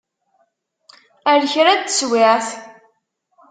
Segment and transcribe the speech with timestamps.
[1.31, 2.47] Ar kra n teswiɛt.